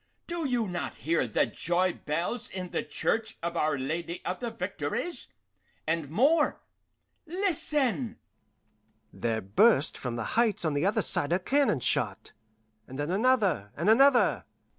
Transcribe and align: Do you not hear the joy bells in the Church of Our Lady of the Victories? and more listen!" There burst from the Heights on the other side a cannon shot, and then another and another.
Do 0.25 0.47
you 0.49 0.67
not 0.67 0.95
hear 0.95 1.27
the 1.27 1.45
joy 1.45 1.93
bells 1.93 2.49
in 2.49 2.69
the 2.71 2.81
Church 2.81 3.37
of 3.43 3.55
Our 3.55 3.77
Lady 3.77 4.19
of 4.25 4.39
the 4.39 4.49
Victories? 4.49 5.27
and 5.85 6.09
more 6.09 6.59
listen!" 7.27 8.17
There 9.13 9.41
burst 9.41 9.99
from 9.99 10.15
the 10.15 10.23
Heights 10.33 10.65
on 10.65 10.73
the 10.73 10.87
other 10.87 11.03
side 11.03 11.31
a 11.31 11.37
cannon 11.37 11.81
shot, 11.81 12.33
and 12.87 12.97
then 12.97 13.11
another 13.11 13.71
and 13.77 13.91
another. 13.91 14.45